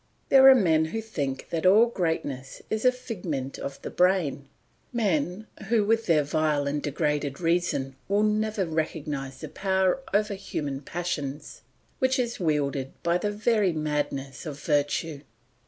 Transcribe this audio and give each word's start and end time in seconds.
There 0.29 0.49
are 0.49 0.55
men 0.55 0.85
who 0.85 0.99
think 0.99 1.49
that 1.51 1.63
all 1.63 1.85
greatness 1.85 2.63
is 2.71 2.85
a 2.85 2.91
figment 2.91 3.59
of 3.59 3.79
the 3.83 3.91
brain, 3.91 4.47
men 4.91 5.45
who 5.67 5.85
with 5.85 6.07
their 6.07 6.23
vile 6.23 6.65
and 6.65 6.81
degraded 6.81 7.39
reason 7.39 7.95
will 8.07 8.23
never 8.23 8.65
recognise 8.65 9.41
the 9.41 9.47
power 9.47 9.99
over 10.11 10.33
human 10.33 10.81
passions 10.81 11.61
which 11.99 12.17
is 12.17 12.39
wielded 12.39 12.93
by 13.03 13.19
the 13.19 13.29
very 13.29 13.73
madness 13.73 14.47
of 14.47 14.59
virtue. 14.59 15.21